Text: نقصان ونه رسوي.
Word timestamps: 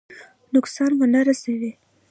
نقصان 0.53 0.91
ونه 0.97 1.19
رسوي. 1.29 1.71